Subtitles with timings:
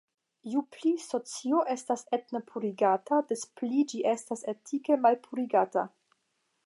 [0.51, 5.89] Ju pli socio estas etne purigata, des pli ĝi estas etike malpurigata.